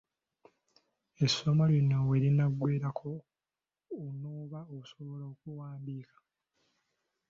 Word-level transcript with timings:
Essomo 1.23 1.63
lino 1.71 1.97
we 2.09 2.17
linaggweerako 2.23 3.11
onooba 4.05 4.59
osobola 4.77 5.23
okuwandiika? 5.33 6.17